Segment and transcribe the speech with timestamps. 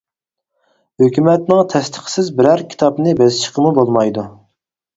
[1.03, 4.29] ھۆكۈمەتنىڭ تەستىقىسىز بىرەر كىتابنى بېسىشقىمۇ بولمايدۇ.